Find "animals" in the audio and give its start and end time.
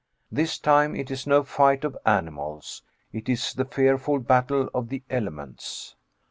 2.07-2.81